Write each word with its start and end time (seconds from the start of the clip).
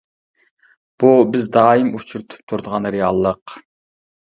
بۇ 1.03 1.11
بىز 1.35 1.45
دائىم 1.59 1.93
ئۇچرىتىپ 1.99 2.49
تۇرىدىغان 2.53 2.91
رېئاللىق. 2.99 3.57